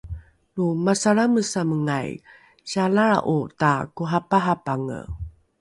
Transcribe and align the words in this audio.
lo 0.55 0.65
masalramesamengai 0.85 2.11
sialalra’o 2.69 3.37
takoraparapange 3.59 4.99